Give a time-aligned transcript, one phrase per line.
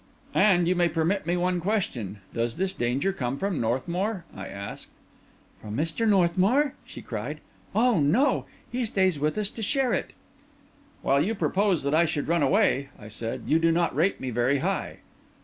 [0.33, 4.89] "And—you may permit me one question—does this danger come from Northmour?" I asked.
[5.61, 6.09] "From Mr.
[6.09, 7.39] Northmour?" she cried.
[7.75, 10.13] "Oh no; he stays with us to share it."
[11.03, 13.43] "While you propose that I should run away?" I said.
[13.45, 15.01] "You do not rate me very high."